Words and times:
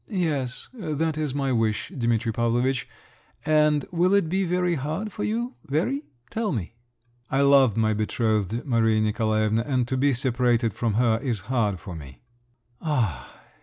"Yes; 0.09 0.67
that 0.73 1.15
is 1.15 1.35
my 1.35 1.51
wish, 1.51 1.89
Dimitri 1.95 2.31
Pavlovitch. 2.33 2.89
And 3.45 3.85
will 3.91 4.15
it 4.15 4.29
be 4.29 4.45
very 4.45 4.73
hard 4.73 5.11
for 5.13 5.23
you? 5.23 5.53
Very? 5.67 6.01
Tell 6.31 6.51
me." 6.51 6.73
"I 7.29 7.41
love 7.41 7.77
my 7.77 7.93
betrothed, 7.93 8.65
Maria 8.65 8.99
Nikolaevna, 8.99 9.61
and 9.63 9.87
to 9.87 9.97
be 9.97 10.15
separated 10.15 10.73
from 10.73 10.95
her 10.95 11.19
is 11.21 11.41
hard 11.51 11.79
for 11.79 11.95
me." 11.95 12.23
"Ah! 12.81 13.31